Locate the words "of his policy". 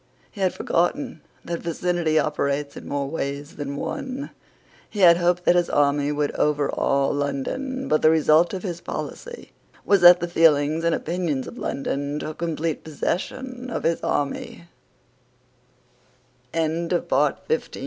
8.55-9.51